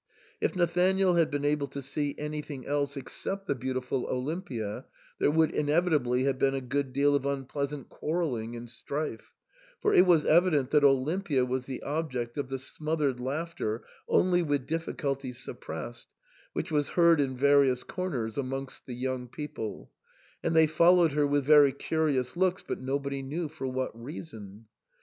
[0.39, 4.85] If Nathanael had been able to see an3rthing else except the beautiful Olimpia,
[5.19, 9.35] there would inevitably have been a good deal of unpleasant quarrelling and strife;
[9.79, 14.65] for it was evident that Olimpia was the object of the smothered laughter only with
[14.65, 16.07] difficulty suppressed,
[16.53, 19.91] which was heard in various comers amongst the young people;
[20.41, 24.65] and they followed her with very curious looks, but nobody knew for what reason.